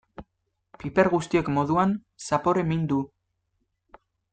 Piper 0.83 1.11
guztiek 1.15 1.53
moduan, 1.59 1.95
zapore 2.31 2.67
min 2.75 2.91
du. 2.95 3.03